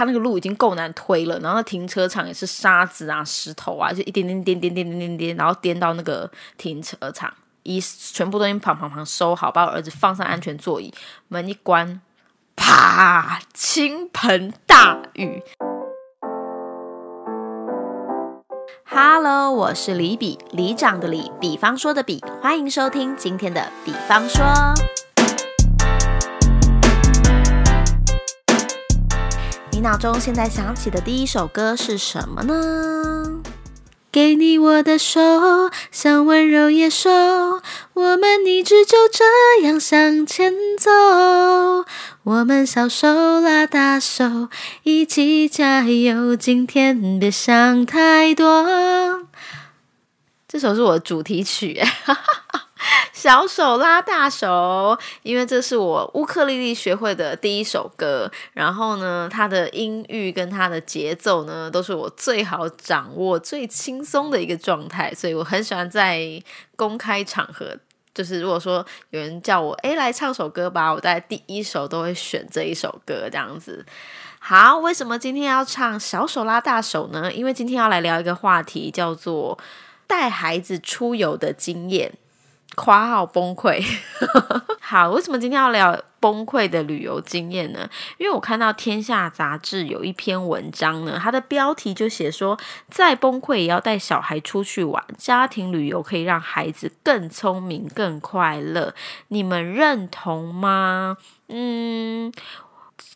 [0.00, 7.30] 他那个路已经够难推了，然后停车场也是沙子啊、石头啊，就一点点颠颠颠颠颠颠，然后颠到那个停车场，
[7.64, 10.90] 一全部都已经砰砰砰收好，把我儿子放上安全座椅，
[11.28, 12.00] 门一关，
[12.56, 15.42] 啪，倾盆大雨。
[18.86, 24.46] Hello，我是李比，李长的李，比方说的比，欢迎收听今天的比方说。
[29.80, 33.40] 你脑中现在响起的第一首歌是什么呢？
[34.12, 35.18] 给你我的手，
[35.90, 37.08] 像温柔野兽，
[37.94, 40.90] 我们一直就这样向前走。
[42.24, 44.50] 我们小手拉大手，
[44.82, 49.24] 一起加油，今天别想太多。
[50.46, 51.82] 这首是我的主题曲，
[53.20, 58.30] 小手拉大手，因为这是我乌克丽丽学会的第一首歌。
[58.54, 66.42] 然后呢，它的音域跟它的节奏呢，都是我最好掌握、最轻松的一个状态，所以我很喜欢在
[66.76, 67.76] 公开场合。
[68.14, 73.84] 就是如果说有人叫我诶来唱首歌吧，我在第一首都会选这一首歌这样子。
[74.38, 77.30] 好，为什么今天要唱小手拉大手呢？
[77.30, 79.58] 因为今天要来聊一个话题，叫做
[80.06, 82.14] 带孩子出游的经验。
[82.74, 83.84] 夸号崩溃。
[84.80, 87.88] 好，为什么今天要聊崩溃的旅游经验呢？
[88.18, 92.58] 因为我看到《天下》杂志有一篇文章呢，它的标题就写说，
[92.90, 98.94] 再崩溃也要带小孩出去玩，家庭旅游可以让孩子更聪明、更快乐。
[99.28, 101.16] 你们认同吗？
[101.48, 102.32] 嗯。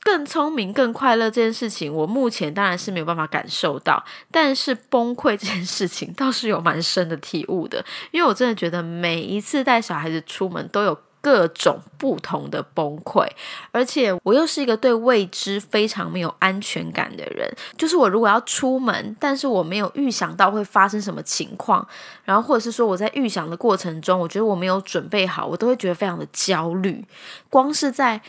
[0.03, 7.85] 更聪明、更快乐这件事情，我目前当然是没有办法感受到，但是崩溃这件事情倒是有蛮深的体悟的。
[8.11, 13.27] 因为我真的觉得每一次带小孩子出门都有各种不同的崩溃，
[13.73, 17.51] 而且我又是一个对未知非常没有安全感的人。
[17.79, 21.89] 就是我如果要出门，但是我没有预想到会发生什么情况，
[22.25, 27.03] 然后或者是说我在预想的过程中，我觉得我没有准备好，我都会觉得非常的焦虑。
[27.49, 28.21] 光是在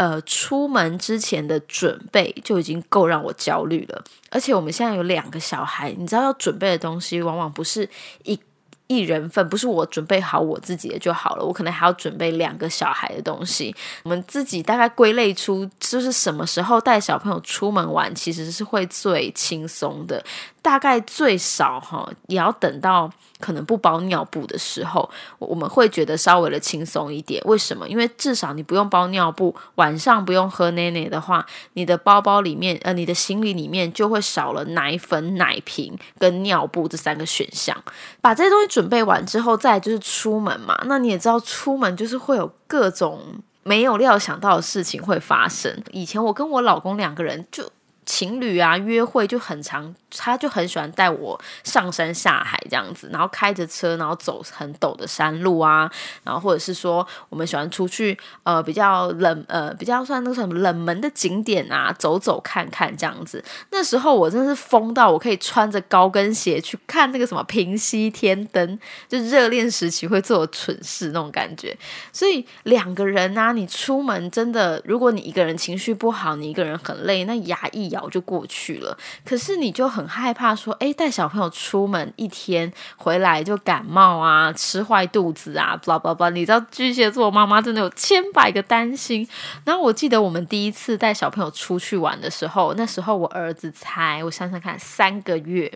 [0.00, 7.86] 呃，出门之前的准备就已经够让我焦虑了，而且我们现在有两个小孩，你知道要准备的东西往往不是
[8.24, 8.40] 一
[8.86, 13.76] 一人份，不是我准备好我自己的就好了，我可能还要准备两个小孩的东西。
[14.02, 20.24] 我们自己大概归类出，就是什么时候带小朋友出门玩，其实是会最轻松的，
[20.62, 23.10] 大概最少哈，也要等到。
[23.40, 27.42] 可能不包尿布的时候，我们会觉得稍微的轻松一点。
[27.46, 27.88] 为什么？
[27.88, 37.74] 因为至少你不用包尿布，晚上不用喝奶奶的话，你的包包里面呃，你的行李里面就会少了奶粉、奶瓶跟尿布这三个选项。
[38.20, 40.78] 把这些东西准备完之后，再就是出门嘛。
[40.84, 43.22] 那你也知道，出门就是会有各种
[43.62, 45.82] 没有料想到的事情会发生。
[45.92, 47.72] 以前我跟我老公两个人就。
[48.06, 55.90] 情侣啊，约会就很常，他就很喜欢带我上山下海这样子，然后开着车，然后走很陡的山路啊，
[56.22, 63.42] 然后或者是说我们喜欢出去呃比较冷呃比较算那个什么冷门的景点啊，走走看看这样子。
[63.70, 68.78] 那时候我真的是疯到我可以穿着高跟鞋去看那个什么平西天灯，
[69.08, 71.74] 就热恋时期会做的蠢事那种感觉。
[72.12, 78.10] 所以两个人啊，你出门真的，如果你一个人情绪不好，你一个人很累，那牙一咬。
[78.10, 86.30] 就过去了，可是你就很很害怕说，哎，带小朋友出门一天回来就感冒啊，吃坏肚子啊，blah blah blah。
[86.30, 89.28] 你知道巨蟹座妈妈真的有千百个担心。
[89.66, 95.70] 然后我记得我们第一次带小朋友出去玩的时候，那时候我儿子才我想想看三个月。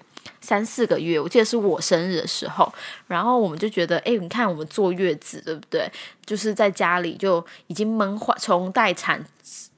[0.45, 2.71] 三四个月，我记得是我生日的时候，
[3.07, 5.91] 然后我们就觉得，哎，你看我们坐月子，对不对？
[6.27, 9.23] 就是在家里就已经闷坏，从待产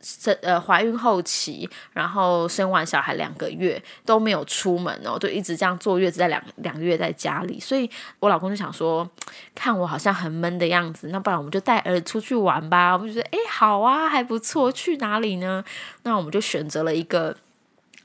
[0.00, 7.88] 生呃怀孕后期，然后生完小孩两个月都没有出门哦，就一直这样坐月子，在两两个月在家里，所以
[8.20, 9.08] 我老公就想说，
[9.54, 12.92] 看我好像很闷的样子，那不然我们就带儿子出去玩吧。
[12.92, 15.64] 我们就觉得，哎，好啊，还不错，去哪里呢？
[16.02, 17.36] 那我们就选择了一个。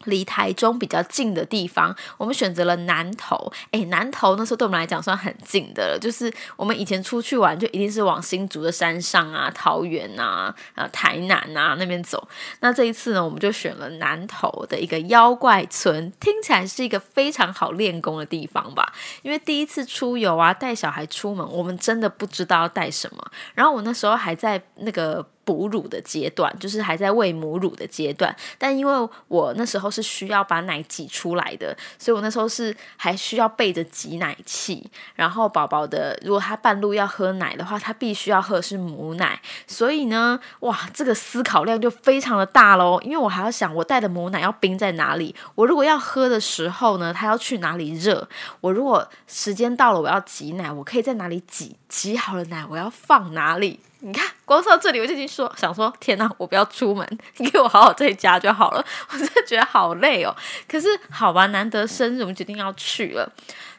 [0.06, 3.52] 离台中比较近的地方，我们选择了南投。
[3.72, 12.28] 哎，南投那时候对我们来讲算很近的了，就是我们以前出去玩就一定是往新竹的山上啊、桃园啊、啊台南啊那边走。
[12.60, 18.94] 那这一次呢，我们就选了南投的一个妖怪村，听起来是一个非常好练功的地方吧？
[19.22, 23.32] 因为第一次出游啊，带小孩出门，我们真的不知道要带什么。
[23.54, 25.26] 然后我那时候还在那个。
[25.52, 28.34] 哺乳的阶段，就是还在喂母乳的阶段。
[28.58, 34.90] 但因为我那时候是需要把奶挤出来的，所以我那时候是还需要备着挤奶器。
[35.14, 39.42] 然后宝宝的，如果他半路要喝奶的话，他必须要喝是母奶。
[39.68, 42.98] 所以呢，哇，这个思考量就非常的大喽。
[43.02, 45.36] 因为我还要想，我带的母奶要冰在哪里？
[45.56, 48.26] 我如果要喝的时候呢，他要去哪里热？
[48.62, 51.76] 我如果时间到了，我要挤奶，我可以在哪里挤？
[51.90, 53.82] 挤好了奶，我要放哪里？
[54.04, 57.08] 你看，光到这里我就已经说想说，天哪，我不要出门，
[57.38, 58.86] 你 给我好好在家就好了。
[59.12, 60.36] 我真的觉得好累哦。
[60.68, 63.32] 可是好吧，难得生日，我们决定要去了。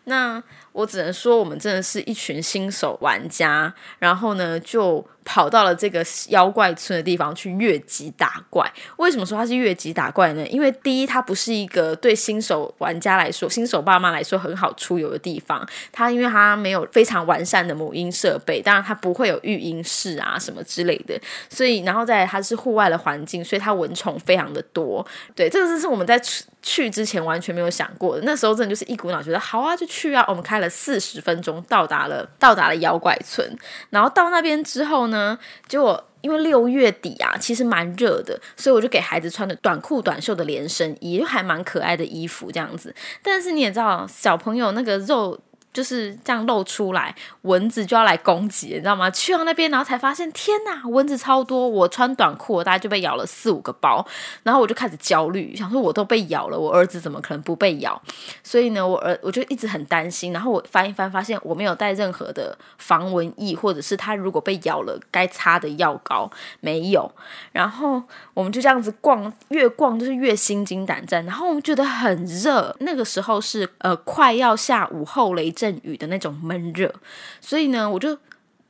[0.04, 0.42] 那
[0.72, 8.70] 我只能说，我们真的是一群新手玩家，然后呢，就跑到了这个妖怪村的地方去越级打怪。
[8.96, 10.46] 为什么说它是越级打怪呢？
[10.48, 15.66] 因为第一，它不是一个对新手玩家来说、新手爸妈来说很好出游的地方。
[15.90, 21.20] 它因为它没有非常完善的母婴设备，当然它不会有育婴室啊什么之类的。
[21.48, 25.04] 所以，然后在它是户外的环境，所以它蚊虫非常的多。
[25.34, 26.20] 对，这个是我们在
[26.62, 28.22] 去之前完全没有想过的。
[28.24, 30.24] 那时候真的就是一股脑觉得好啊，就去啊。
[30.28, 33.46] 我们开了四十分钟，到达了到达了妖怪村。
[33.90, 35.38] 然后到那边之后呢，呢
[35.68, 42.92] 结果因为六月底啊，其实蛮热的，所以我就给孩子穿的短裤短袖的连身衣，就还蛮可爱的衣服这样子。
[43.22, 45.38] 但是你也知道，小朋友那个肉。
[45.72, 49.10] 就是这样露出来，蚊子就要来攻击，你知道吗？
[49.10, 51.66] 去到那边，然后才发现，天哪，蚊子超多！
[51.66, 54.06] 我穿短裤，大概就被咬了四五个包，
[54.42, 58.00] 然后我就开始焦虑，想说我都被咬了，我儿子怎么可能不被咬？
[58.42, 60.30] 所以呢，我儿我就一直很担心。
[60.34, 66.30] 然后我翻一翻，发现我没有带任何的防蚊液，或者是他如果被咬了该擦的药膏
[66.60, 67.10] 没有。
[67.52, 68.02] 然后
[68.34, 71.24] 我们就这样子逛，越逛就是越心惊胆战。
[71.24, 75.50] 然后我们觉得很热，那个时候是呃快要下午后雷。
[75.62, 76.92] 阵雨的那种闷热，
[77.40, 78.18] 所以呢，我就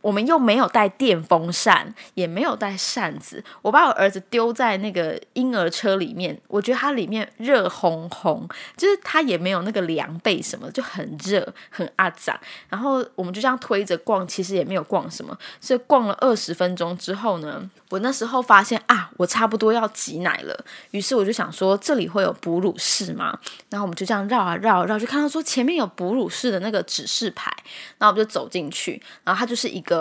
[0.03, 8.47] 我们又没有带电风扇，也没有带扇子，我把我儿子丢在那个婴儿车里面，我觉得它里面热烘烘，
[8.77, 12.39] 就是它也没有那个凉被什么，就很热很阿杂。
[12.69, 17.71] 然后我们就这样推着逛，其实也没有逛什么，所以逛了二十分钟之后呢。
[17.91, 23.39] 我那时候发现啊，我差不多要挤奶了，于是我就想说，这里会有哺乳室吗？
[23.69, 27.55] 然后我们就这样绕啊绕，绕就看到说前面有哺乳室的那个指示牌，
[27.99, 29.92] 然后我们就走进去，然后它就是一个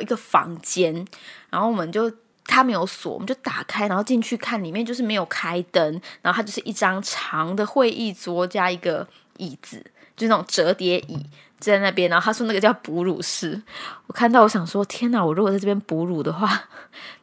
[0.00, 1.06] 一个房间，
[1.50, 2.12] 然后我们就
[2.44, 9.06] 它没有锁，我们就打开，然后进去看，里面就是没有开灯，然后它就是一张长的会议桌加一个
[9.36, 9.84] 椅子，
[10.16, 11.26] 就那种折叠椅。
[11.58, 13.60] 在那边，然后他说那个叫哺乳室，
[14.06, 15.24] 我看到我想说，天哪！
[15.24, 16.64] 我如果在这边哺乳的话，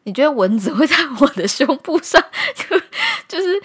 [0.05, 2.19] 你觉得蚊子会在我的胸部上
[2.55, 2.75] 就
[3.27, 3.61] 就是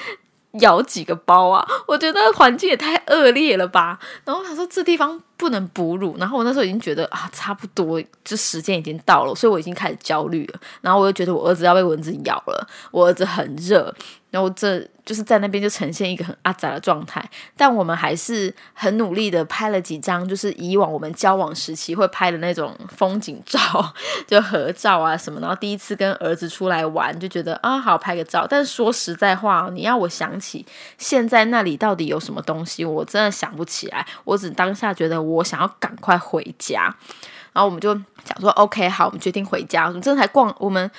[0.60, 1.66] 咬几个包啊？
[1.86, 3.98] 我觉得环境也太恶劣了吧。
[4.26, 10.60] 然后他说这地方不能哺乳，然后我那时候已经觉得啊，差不多就时间已经到了，所以我已经开始焦虑了。
[10.82, 13.94] 然后我又觉得我儿子要被蚊子咬了，我儿子很热。
[14.30, 17.26] 然后这就是在那边就呈现一个很阿杂的状态，
[17.56, 23.58] 但我们还是很努力的拍了几张，就是以往我们交往时期会拍的那种风景照，
[24.28, 25.40] 就合照啊什么。
[25.40, 28.46] 然后第一次跟儿子出来玩，就觉得啊好拍个照。
[28.46, 30.66] 但说实在话，你要我想起
[30.98, 34.06] 现在那里到底有什么东西，我真的想不起来。
[34.24, 36.82] 我只当下觉得我想要赶快回家，
[37.52, 37.94] 然后我们就
[38.24, 39.86] 想说 OK 好，我们决定回家。
[39.86, 40.90] 我们真才逛我们。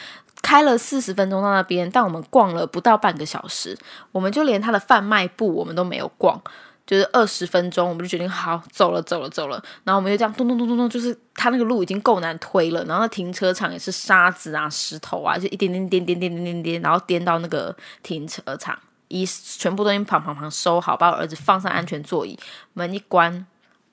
[0.41, 3.77] 开了四十分钟到那边，但我们逛了不到半个小时，
[4.13, 6.41] 我们就连他的贩卖部我们都没有逛，
[6.87, 18.79] 就是二十分钟，我们就决定好走了走了走了，然后我们就这样咚咚咚咚咚，就是他那个路已经够难推了，然后那停车场也是沙子啊石头啊，就一点点点点点点点点，然后颠到那个停车场，
[19.09, 22.39] 一全部都已经砰砰砰收好，把我儿子放上安全座椅，
[22.71, 23.45] 门一关。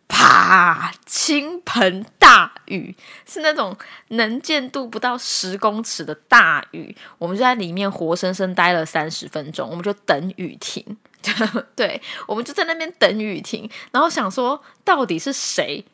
[0.08, 0.92] 啪！
[1.04, 2.94] 倾盆大雨，
[3.26, 3.76] 是那种
[4.08, 6.96] 能见度不到十公尺的大雨。
[7.18, 10.96] 我们就在里面活生生待了三十分钟，我们就等雨停。
[11.74, 15.84] 对，我们就在那边等雨停，然后想说，到底是谁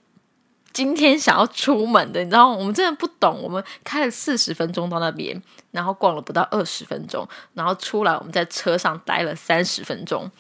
[0.75, 2.21] 今天想要出门的？
[2.23, 3.41] 你知道，我们真的不懂。
[3.43, 10.31] 我们开了四十分钟到那边，然后逛了不到二十分钟，然后出来，我们在车上待了三十分钟。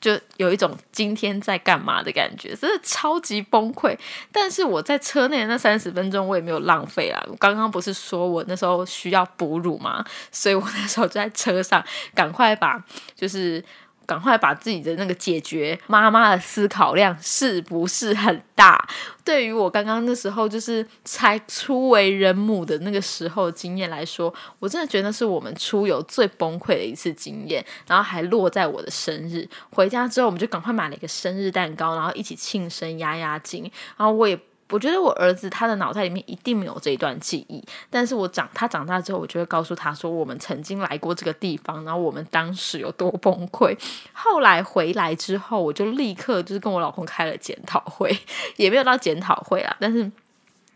[0.00, 3.96] 就有一种今天在干嘛的感觉，真的超级崩溃。
[4.32, 7.22] 但是我在车内那三十分钟，我也没有浪费啦。
[7.28, 10.04] 我刚刚不是说我那时候需要哺乳吗？
[10.32, 12.82] 所以我那时候就在车上赶快把
[13.14, 13.64] 就是。
[14.10, 18.84] 赶快把自己的那个解决妈妈的思考量是不是很大？
[19.24, 27.64] 对于我刚刚那时候就是才初为人母的那个时候经验来说，我真的觉得是我们出游最崩溃的一次经验。
[27.86, 33.62] 然后还落在我的生日，回家之后我们就赶快买了一个生日蛋糕，然后一起庆生压压惊。
[33.96, 34.36] 然后我也。
[34.70, 43.76] 我觉得我儿子他的脑袋里面一定没有这一段记忆，但是我长他长大之后，我就会告诉他说，我们曾经来过这个地方，然后我们当时有多崩溃。
[44.12, 48.16] 后来回来之后，我就立刻就是跟我老公开了检讨会，
[48.56, 50.10] 也没有到检讨会啊，但是。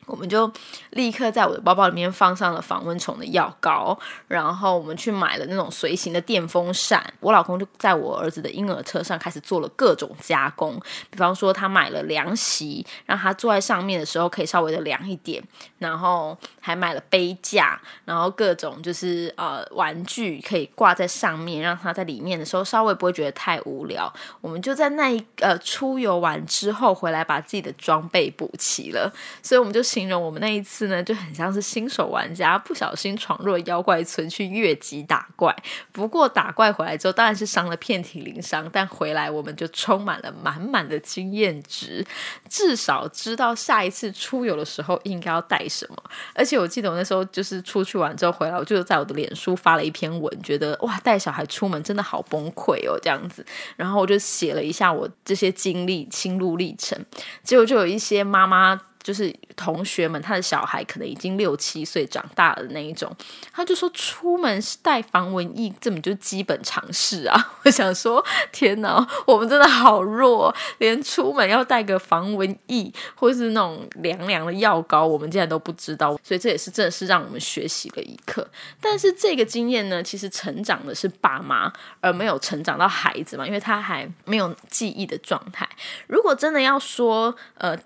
[0.06, 0.50] 我们就
[0.90, 7.12] 立刻在我的包包里面放上了防蚊虫的药膏，然后我们去买了那种随行的电风扇。
[7.20, 10.80] 我老公就在我儿子的婴儿车上开始做了各种加工，
[11.10, 15.42] 比方说他买了凉席，让他坐在上面的时候可以稍微的凉一点，
[15.78, 24.12] 然后还买了杯架，然后各种就是呃玩具可以挂在上面，让他在里面的时候稍微不会觉得太无聊。
[24.40, 29.84] 我们就在那一呃出游完之后回来把自己的装备补齐了，所以我们就。
[29.84, 35.54] 形容我们那一次呢，就很像是新手玩家不小心闯入了妖怪村去越级打怪。
[35.92, 42.04] 不过打怪回来之后，当然是伤了遍体鳞伤，但回来我们就充满了满满的经验值，
[42.48, 45.96] 至少知道下一次出游的时候应该要带什么。
[46.34, 53.44] 而且我记得我那时候就是出去玩之后回来，我就在我的脸书发了一篇文，觉得哇，带小孩出门真的好崩溃哦，这样子。
[53.76, 56.98] 然后我就写了一下我这些经历心路历程，
[57.42, 58.80] 结果就有一些妈妈。
[59.04, 63.14] 就是同学们，他的小孩可能已经六七岁长大的那一种，
[63.52, 67.52] 他就说出门是带防蚊液，这么就基本常识啊！
[67.64, 76.18] 我想说，天哪，我们真的好弱，连出门要带个防蚊液或是那种凉凉的药膏，我们竟然都不知道。
[76.22, 78.48] 所以这也是真的是让我们学习了一课。
[78.80, 81.70] 但是这个经验呢，其实成长的是爸妈，
[82.00, 85.68] 而没有成长到孩子嘛，因为他还没有记忆的状态。
[86.06, 87.78] 如果真的要说，呃。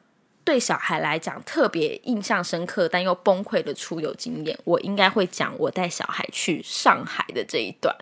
[0.48, 7.94] 对小孩来讲特别印象深刻但又崩溃的出游经验，我应该会讲我带小孩去上海的这一段。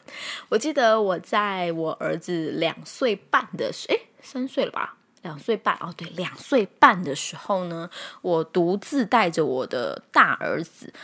[0.49, 4.95] 我记得我在我儿子两岁半的时，诶，三岁了吧？
[5.23, 7.91] 两岁半哦，对，两岁半的时候呢，
[8.23, 10.95] 我独自带着我的大儿子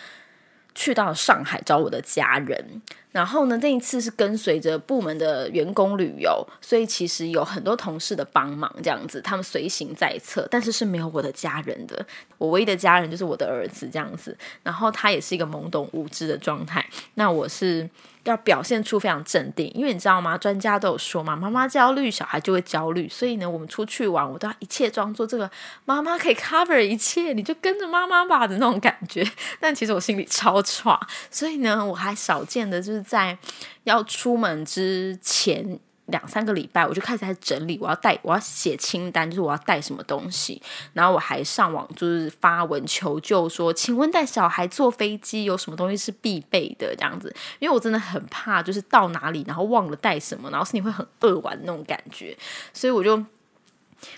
[0.74, 2.82] 去到上海找我的家人。
[3.10, 12.06] 然后呢，那一次是跟随着部门的员工旅游，所以其实有很多同事的帮忙，这样子他们随行在侧，但是是没有我的家人的。
[12.38, 14.34] 我唯一的家人就是我的儿子，这样子。
[14.62, 16.82] 然后他也是一个懵懂无知的状态。
[17.14, 17.86] 那我是
[18.24, 20.36] 要表现出非常镇定，因为你知道吗？
[20.36, 23.08] 专家都有说嘛，妈妈焦虑，小孩就会焦虑。
[23.08, 25.48] 所以呢，我们出去玩，我都要一切装作这个
[25.84, 29.24] 妈妈可以 cover 一切，你就跟着妈妈吧的那种感觉。
[29.60, 30.98] 但其实我心里超差，
[31.30, 33.02] 所以呢，我还少见的就是。
[33.12, 33.36] 在
[33.84, 40.60] 要出门之前两三个礼拜，我就开始在整理，我要带，我要写清单，就是我要带什么东西。
[40.92, 46.94] 然后我还上网，就是发文求救，说，请问带小孩坐飞机有什么东西是必备的？
[46.96, 52.36] 这样子，因为我真的很怕，就是到哪里然后忘了带什么，然后是你会很扼腕那种感觉，
[52.72, 53.24] 所以我就。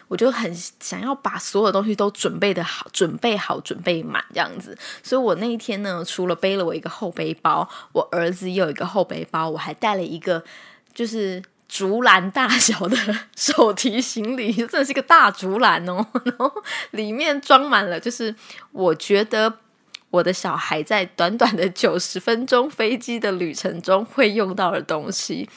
[0.08, 4.74] 我就很想要把所有东西都准备的好，准备好，准备满这样子。
[5.02, 10.42] 所以我那一天呢，除了背了我一个后背包，我儿子也有一个后背包，我还带了一个
[10.94, 12.96] 就是竹篮大小的
[13.36, 16.06] 手提行李， 真的是一个大竹篮哦。
[16.24, 16.52] 然后
[16.92, 18.34] 里面装满了，就是
[18.72, 19.58] 我觉得
[20.10, 25.48] 我的小孩在短短的九十分钟飞机的旅程中会用到的东西。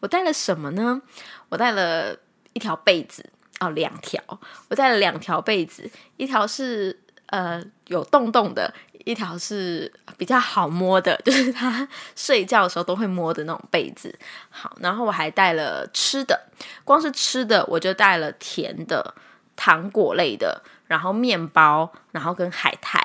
[0.00, 1.02] 我带了什么呢？
[1.48, 2.16] 我带了
[2.52, 3.30] 一条被子。
[3.60, 4.20] 哦，两条，
[4.68, 6.98] 我带了两条被子，一条是
[7.34, 8.72] 呃有洞洞的，
[9.04, 14.16] 一条是比较好摸的，就是他睡觉的时候都会摸的那种被子。
[14.50, 16.40] 好，然后我还带了吃的，
[16.84, 19.14] 光是吃的我就带了甜的、
[19.56, 23.00] 糖果类的，然后面包，然后跟海苔。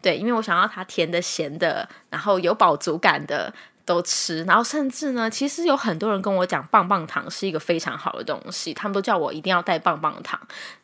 [0.00, 3.52] 对，因为我想要它甜的、咸的，然后有饱足感的。
[3.86, 10.36] 都吃，然后甚至呢，其实有很多人跟我讲棒棒糖是一个非常好的东西，他们都叫我一定要带棒棒糖。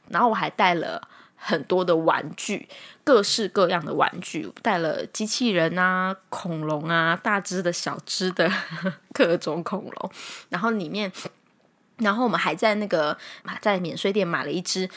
[0.09, 1.03] 然后我还带了
[1.45, 2.69] 很多的玩具，
[3.03, 8.51] 各式各样的玩具，带了机器人啊、恐龙啊、大只的小只的
[9.13, 10.11] 各种恐龙。
[10.51, 11.11] 然后里面，
[11.97, 13.19] 然后我们还在那个
[13.61, 14.89] 在免税店买了一只。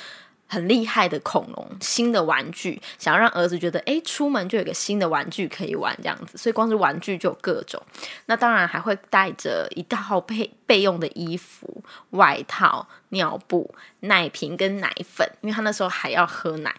[0.47, 7.81] 很厉害的恐龙，新的玩具，想要让儿子觉得，哎，出门就有个新的玩具可以玩，这样子，所以光是玩具就有各种。
[8.27, 16.75] 那当然还会带着一套备备用的衣服、外套、尿布、奶瓶跟奶粉，因为他那时候还要喝奶。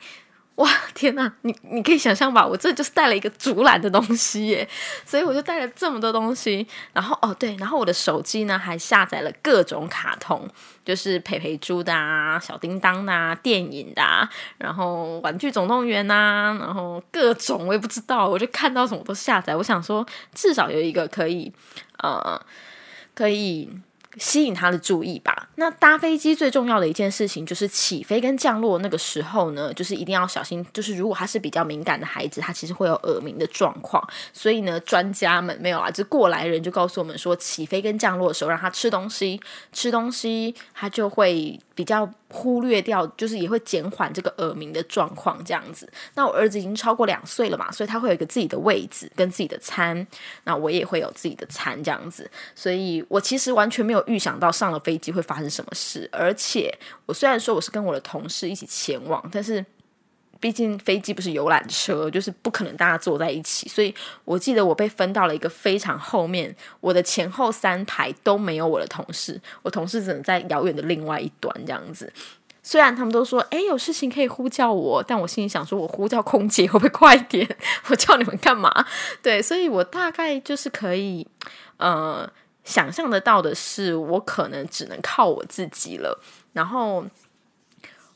[0.57, 1.31] 哇，天哪！
[1.43, 4.69] 你你可以想象吧，我这就是带了一个竹篮的东西耶，
[5.05, 6.67] 所以我就带了这么多东西。
[6.95, 10.49] 然后哦对，然后我的手机呢还下载了各种卡通，
[10.83, 19.55] 就是佩佩猪的啊、小叮当的啊、电影的，啊，然后玩具总动员呐，然后各种我也不知道，我就看到什么都下载。
[19.55, 21.53] 我想说，至少有一个可以
[21.99, 22.41] 呃
[23.15, 23.69] 可以。
[24.19, 25.49] 吸引他的注意吧。
[25.57, 30.65] 那搭飞机最重要的一件事情就是起飞跟降落那个时候呢，就是一定要小心。
[30.73, 34.03] 就是如果他是比较敏感的孩子，他其实会有耳鸣的状况。
[34.33, 39.41] 所以呢，专家们没有啊，就过来人就告诉我们说，起飞跟降落的时候让他吃东西，
[39.73, 45.41] 吃东西他就会比较忽略掉，就是也会减缓这个耳鸣的状况。
[45.45, 45.89] 这样子。
[46.15, 50.05] 那我儿子已经超过两岁了嘛，所以他会有一个自己的位置跟自己的餐。
[50.45, 52.29] 那我也会有自己的餐这样子。
[52.55, 54.03] 所以我其实完全没有。
[54.07, 56.73] 预想到上了飞机会发生什么事，而且
[57.07, 59.67] 我虽然说我是跟我的同事一起前往，但是
[60.41, 72.13] 毕竟飞机不是游览车，就是不可能大家坐在一起，所以我记得我被分到了一个非常后面，我的前后三排都没有我的同事，我同事只能在遥远的另外一端这样子。
[72.63, 77.57] 虽然他们都说，哎，有事情可以呼叫我，但我心里想说，我呼叫空姐会不会快一点？
[77.89, 78.87] 我叫你们干嘛？
[79.23, 81.27] 对，所以我大概就是可以，
[81.77, 82.29] 呃。
[82.67, 86.21] 想象得到的是，我可能只能靠我自己了。
[86.53, 87.07] 然后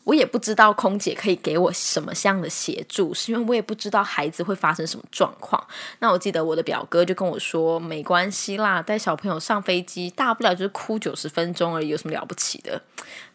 [0.04, 5.62] 我也不知道空姐可以给我什么样的协助，是因为我也不知道孩子会发生什么状况。
[5.99, 12.80] 那我记得我的表哥就跟我说：“没关系啦，带小朋友上飞机，大不了就是哭九十分钟而已，有什么了不起的？”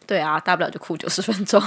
[0.06, 1.60] 对啊，大不了就哭九十分钟。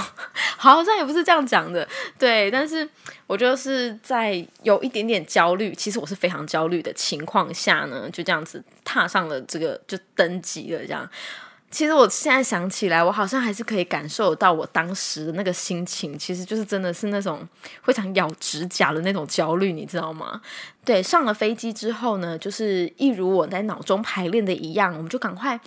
[0.56, 1.86] 好像也不是这样讲的，
[2.18, 2.50] 对。
[2.50, 2.88] 但是
[3.26, 10.80] 我就是在有一点点焦虑，其实我是非常焦虑的情况下呢，就这样子踏上了这个，就登机了。
[10.80, 11.06] 这样，
[11.70, 17.46] 其实我现在想起来，我好像还是可以感受到我当时的那个心情，其实就是真的是那种
[17.82, 20.40] 非常咬指甲的那种焦虑，你知道吗？
[20.84, 25.60] 对，上了飞机之后呢，就是一如我在脑中排练的一样，我们就赶快。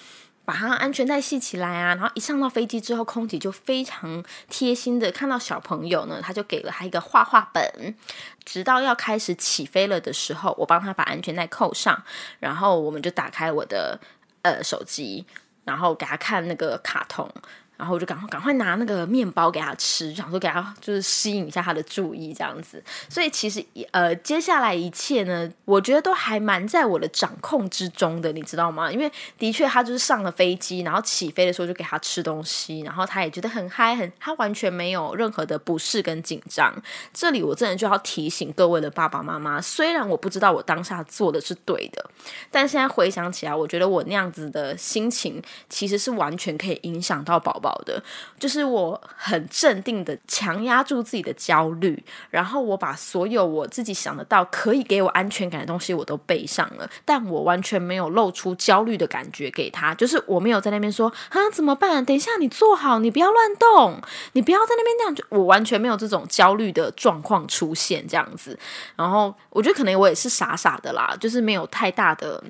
[0.45, 1.95] 把他安全带系起来啊！
[1.95, 7.95] 然后一上到飞机之后，空姐就非常贴心的看到小朋友呢，他就给了他一个画画本。
[8.43, 12.03] 直到要开始起飞了的时候，我帮他把安全带扣上，
[12.41, 13.97] 然后我们就打开我的
[14.41, 15.25] 呃手机，
[15.63, 17.29] 然后给他看那个卡通。
[17.77, 22.81] 然后我就赶快赶快拿那个面包给他吃，想说给他就是吸引一下他的注意这样子。
[23.09, 28.91] 所以其实呃接下来一切呢，我觉得都还蛮在我的掌控之中的，你知道吗？
[28.91, 36.73] 因为的确他就是上了飞机，然后起飞的时候就给他吃东西，然后他也觉得很嗨，很他完全没有任何的不适跟紧张。
[37.13, 42.09] 这里我真的就要提醒各位的爸爸妈妈，虽然我不知道我当下做的是对的，
[42.51, 47.73] 但现在回想起来，我觉得我那样子的心情其实是完全可以影响到宝宝。
[47.73, 48.03] 好的，
[48.37, 62.05] 就是我很镇定的强压住自己的焦虑，然后我把所有我自己想得到可以给我安全感的东西我都背上了，但我完全没有露出焦虑的感觉给他，就是我没有在那边说啊怎么办？
[62.05, 63.99] 等一下你坐好，你不要乱动，
[64.33, 68.59] 你不要在那边那样，就我完全没有这种焦虑的状况出现这样子。
[68.95, 72.43] 然后我觉得可能我也是傻傻的啦，就是没有太大的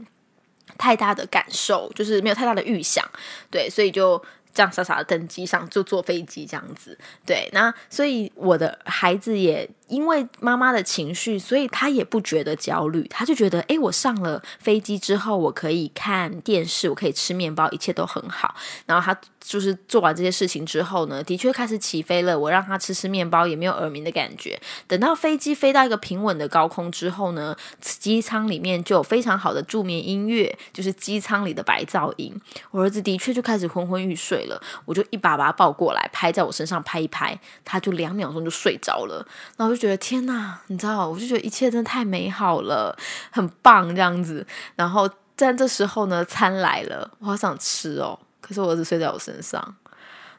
[0.77, 3.09] 太大的感受，就是没有太大的预想，
[3.49, 4.21] 对，所以就。
[4.53, 9.69] 这样傻傻的登机上就坐飞机这样子，对，那所以我的孩子也。
[9.89, 18.55] 因为妈妈的情绪，所以他也不觉得焦虑，他就觉得，哎，我上了飞机之后，我可以看电视，我可以吃面包，一切都很好。
[18.87, 22.39] 然后他就是做完这些事情之后呢，的确开始起飞了。
[22.39, 24.59] 我让他吃吃面包，也没有耳鸣的感觉。
[24.87, 32.33] 等到飞机飞到一个平稳的高空之后呢，机舱里面就有非常好的助眠音乐，就是机舱里的白噪音。
[32.71, 39.23] 我儿子的确就开始昏昏欲睡了，我就一把把他抱过来，拍在我身上拍一拍，他就两秒钟就睡着了。
[39.55, 39.83] 然后就。
[39.83, 42.97] 觉得天哪，你知道，我就觉得一切真的太美好了，
[43.31, 44.47] 很棒这样子。
[44.77, 48.17] 然后在这时候呢，餐来了，我好想吃哦。
[48.39, 49.75] 可是我儿子睡在我身上，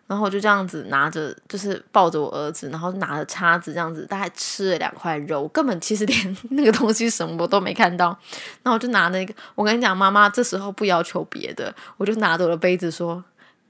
[0.06, 8.16] 然后我就这样子拿着，就是抱着我儿子，然后拿着叉子这样子，大概吃了两块肉，根本其实连 那个东西什么我都没看到。
[8.62, 13.22] 那我就拿那个，我跟你讲，妈妈这时候不要求别的，我就拿着我的杯子说。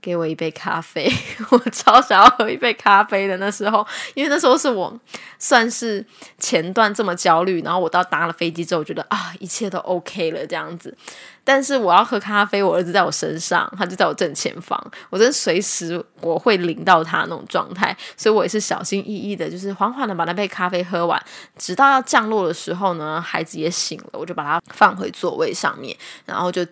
[0.05, 1.11] 给我一杯咖啡，
[1.49, 4.95] 我超想要喝一杯咖啡的那时候，因为那时候是我
[5.39, 6.05] 算是
[6.39, 10.95] 前段这么焦虑，然后我到搭了飞机之后，觉得啊一切都 OK 了这样子。
[11.47, 21.23] 但是我要喝咖啡，我儿子在我身上，他就在我正前方，我真随时我会淋到他那种状态，所以我也是小心翼翼的，就是缓缓的把那杯咖啡喝完，
[21.59, 26.65] 直到要降落的时候呢，孩子也醒了，我就把他放回座位上面，然后就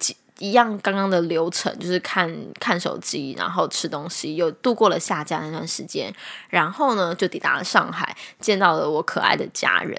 [0.42, 2.28] 一样刚刚的流程，就是看
[2.58, 6.12] 看手机，然后吃东西，又度过了下家那段时间，
[6.48, 9.96] 然后呢就抵达了上海，见到了我可爱的家人。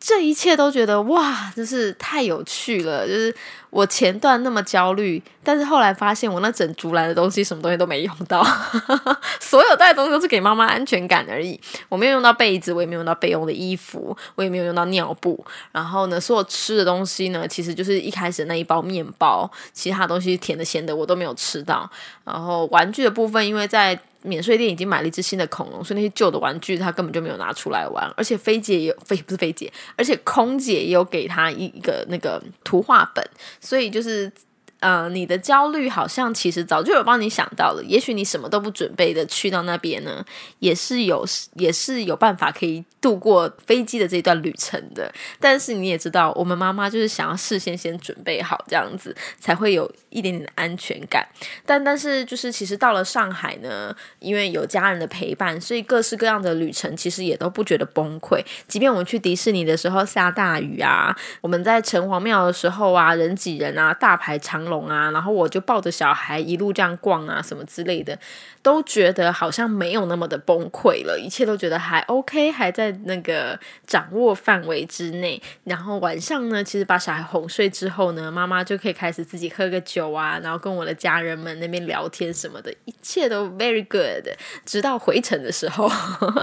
[0.00, 3.06] 这一切都觉得哇，真是太有趣了。
[3.06, 3.34] 就是
[3.70, 8.46] 我前段那么焦虑，但是后来发现我那整竹篮的东西，什么东西都没用到，
[9.40, 11.60] 所有带的东西都是给妈妈安全感而已。
[11.88, 15.44] 我没有用到被子，我也没有用到备用的衣服，我也没有用到尿布。
[15.72, 21.90] 然后呢，所有吃的东西呢，其实就是一开始那一包面包，其他东西甜的咸的我都没有吃到。
[22.24, 28.12] 然后玩具的部分，因为在免税店已经买了一只新的恐龙，所以那些旧的玩具他根本就没有拿出来玩。
[28.16, 33.24] 而且飞姐也有飞不是飞姐，而且空姐也有给他一个那个图画本，
[33.60, 34.30] 所以就是。
[34.80, 37.82] 呃，你的焦虑好像其实早就有帮你想到了。
[37.84, 40.24] 也许你什么都不准备的去到那边呢，
[40.60, 45.12] 也是有也是有办法可以度过飞机的这段旅程的。
[45.40, 51.26] 但是你也知道，我们妈妈就是想要事先先准备好这样子，才会有一点点的安全感。
[51.66, 58.40] 但但是就是其实到了上海呢，因为有家人的陪伴，所以各式各样的旅程其实也都不觉得崩溃。
[58.68, 64.67] 即便我们去迪士尼的时候下大雨啊，我们在城隍庙的时候啊，人挤人啊，大排长。
[64.68, 68.18] 龙啊，然后我就抱着小孩一路这样逛啊，什么之类的，
[68.62, 75.40] 都觉得好像没有那么的崩溃了，一切都觉得还 OK，还在那个掌握范围之内。
[75.64, 84.28] 然后晚上呢，其实把小孩哄睡之后呢，妈妈就可以开始自己喝个酒啊，然后跟我的家人们那边聊天什么的，一切都 very good。
[84.64, 85.88] 直到回程的时候，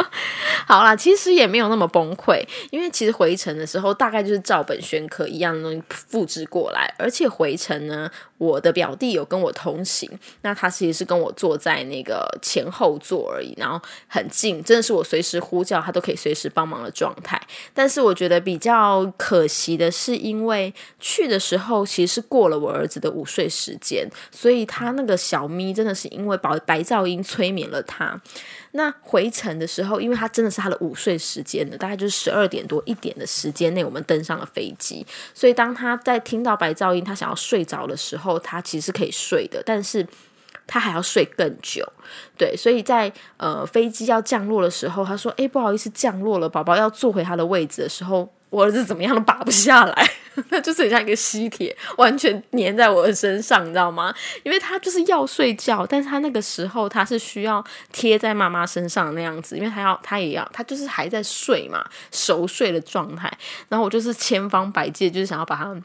[0.67, 8.09] 好啦，其实也没有那么崩溃，因为其实回程的时候大概就是照本宣科一样的东西复制过来，而且回程呢。
[8.37, 10.09] 我的表弟有跟我同行，
[10.41, 17.41] 那他其实是跟我坐在那个前后座而已，然后很近，真的是我随时呼叫他都可以随时帮忙的状态。
[17.73, 28.21] 但是我觉得比较可惜的是，因为去的时候其实是过了我儿子的午睡时间，所以他那个小咪真的是因为白白噪音催眠了他。
[28.71, 35.07] 那回程的时候，因为他真的是他的午睡时间的，大概就是十二点多一点的时间内，我们登上了飞机。
[35.33, 40.05] 所以当他在听到白噪音，他想要睡着的时候，时候他其实是可以睡的，但是
[40.67, 41.83] 他还要睡更久。
[42.37, 50.09] 对，所以在呃飞机要降落的时候，他说：“哎，不好意思，降落了，宝宝要坐回他的位置的时候。”我儿子怎么样都拔不下来，
[50.49, 54.15] 那就是很像一个吸铁，完全粘在我的身上，你知道吗？
[54.43, 63.29] 因为他就是要睡觉，但是他那个时候他是需要贴在妈妈身上那样子，因为他要他也要他就是还在睡嘛，熟睡的状态。
[63.67, 65.75] 然后我就是千方百计，就是想要把他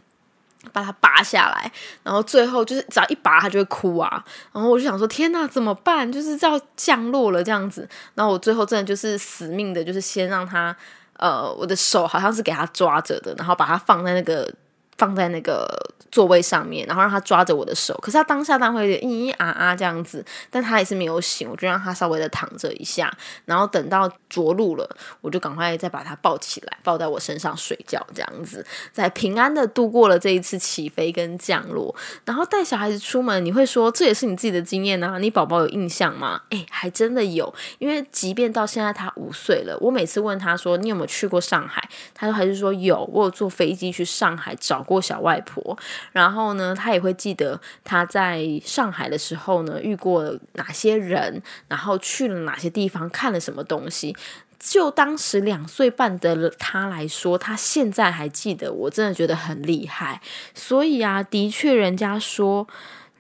[0.73, 4.25] 把它拔下来，然后最后就是只要一拔它就会哭啊。
[4.53, 6.11] 然后我就想说，天哪，怎么办？
[6.11, 7.89] 就是要降落了这样子。
[8.15, 10.77] 然后我最后真的就是死命的，就是先让它。
[11.21, 14.51] 呃，我的手好像是给它抓着的，然后把它放在那个
[15.01, 15.67] 放在那个。
[16.11, 23.09] 座位上面，然后让他抓着我的手，可是他当下当会有点咿咿啊啊这样子，但他也是没有醒，我就让他稍微的躺着一下，
[23.45, 35.17] 然后等到着陆了，我就赶快再把他抱起来，抱在我身上睡觉，这样子，在平安的度过了这一次起飞跟降落，然后带小孩子出门，你会说这也是你自己的经验啊？
[35.19, 36.43] 你宝宝有印象吗？
[36.51, 45.79] 哎，还真的有，因为即便到现在他五岁了，我每次问他说你有没有去过上海，他都还是说有，我有坐飞机去上海找过小外婆。
[46.11, 54.17] 然后呢，他也会记得他在上海的时候呢，遇过哪些人，然后去了哪些地方，看了什么东西。
[54.59, 60.21] 就当时两岁半的他来说，他现在还记得，我真的觉得很厉害。
[60.55, 62.67] 所以啊，的确，人家说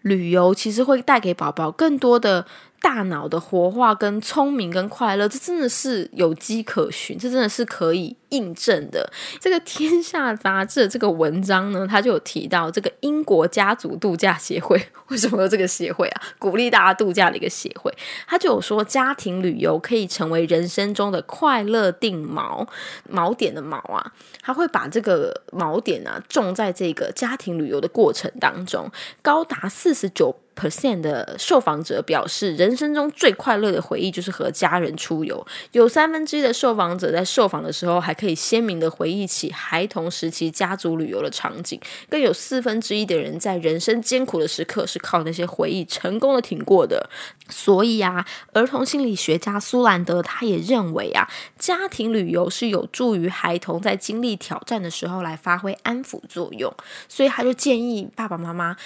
[0.02, 2.46] 旅游其实会带给宝宝更多的。
[2.80, 9.12] 大脑的活化、跟聪明、跟快乐，这真的是有迹可循，这真的是可以印证的。
[9.38, 16.22] 这个《天下》杂志这个文章呢，他就有提到这个英国家族度假协会，为什么有这个协会啊？
[16.38, 17.92] 鼓励大家度假的一个协会，
[18.26, 22.66] 他就有说，家庭旅游可以成为人生中的快乐定锚，
[23.12, 28.90] 锚点的锚啊，他会把这个锚点啊种在这个家庭旅游的过程当中，
[29.20, 30.34] 高达四十九。
[30.61, 35.46] Percent 的受访者表示，人生中最快乐的回忆就是和家人出游。
[35.73, 47.09] 有三分之一的受访者在受访的时候还可以鲜明的回忆起孩童时期家族旅游的场景，更有四分之一的人在人生艰苦的时刻是靠那些回忆成功的挺过的。
[47.49, 51.27] 所以啊，儿童心理学家苏兰德他也认为啊，
[51.59, 56.73] 家庭旅游是有助于孩童在经历挑战的时候来发挥安抚作用。
[57.09, 58.77] 所以他就建议爸爸妈妈。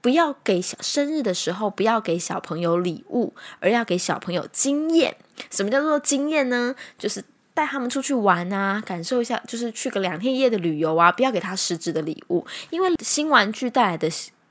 [0.00, 5.16] 不要给小生日的时候，不要给小朋友礼物，而要给小朋友经验。
[5.50, 6.74] 什么叫做经验呢？
[6.98, 11.12] 就是带他们出去玩啊，感受一下，就是去个两天一夜的旅游啊。
[11.12, 14.08] 不要给他实质的礼物，因为新玩具带来的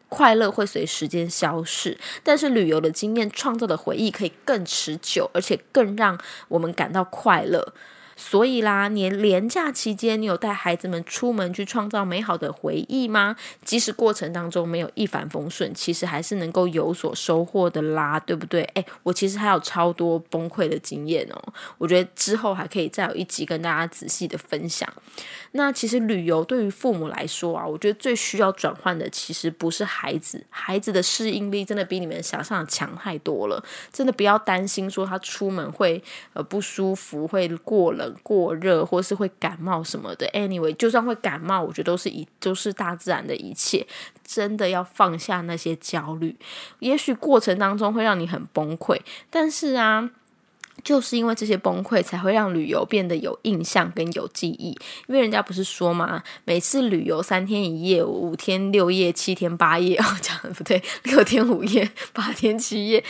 [0.07, 7.73] 快乐会随时间消逝，但是旅游的经验创造的回忆可以更持久，而且更让我们感到快乐。
[8.21, 13.37] 所以啦，你连假期间，你有带孩子们出门去创造美好的回忆吗？
[13.63, 18.61] 即使过程当中没有一帆风顺，其实还是能够有所收获的啦，对不对？
[18.73, 24.91] 诶，我其实还有超多崩溃的经验哦，我觉得之后还可以再有一集跟大家仔细的分享。
[25.53, 33.63] 那其实旅游对于父母来说啊，我觉得最需要转换的其实不是孩子，孩子的适应力真的比你们想象的强太多了。
[33.93, 36.03] 真的不要担心说他出门会
[36.33, 40.27] 呃不舒服，会过冷过热，或是会感冒什么的。
[40.33, 43.85] Anyway，就算会感冒，我觉得都是一都是大自然的一切。
[44.25, 46.35] 真的要放下那些焦虑，
[46.79, 50.09] 也许过程当中会让你很崩溃，但是啊。
[50.81, 54.69] 就是因为这些崩溃，才会让旅游变得有印象跟有记忆。
[55.07, 63.03] 因为人家不是说嘛，每次旅游三天一夜、五天六夜、七天八夜，哦，讲的不对，六天五夜、八天七夜。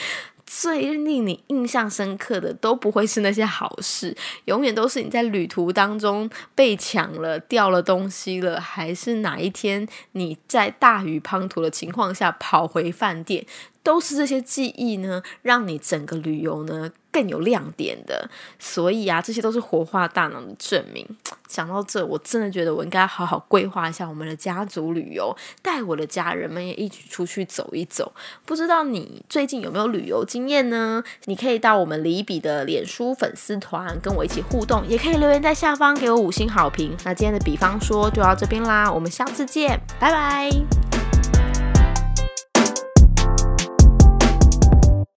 [0.51, 13.45] 最令你印象深刻的都不会是那些好事，永远都是你在旅途当中被抢了、掉了东西了，还是哪一天你在大雨滂沱的情况下跑回饭店。
[13.81, 18.29] 都是这些记忆呢，让你整个旅游呢更有亮点的。
[18.57, 21.05] 所以啊，这些都是活化大脑的证明。
[21.47, 28.13] 讲到这，我真的觉得我应该好好规划一下我们的家族旅游，带我的家人们也一起出去走一走。
[28.45, 31.03] 不知道你最近有没有旅游经验呢？
[31.25, 36.95] 你可以到我们李比的脸书粉丝团跟我一起互动，也可以留言在下方给我五星好评。
[37.03, 41.08] 那今天的比方说就到这边啦，我们下次见，拜拜。